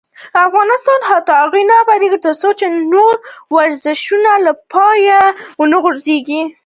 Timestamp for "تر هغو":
1.27-1.61